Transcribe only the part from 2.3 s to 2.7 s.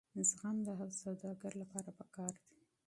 دی.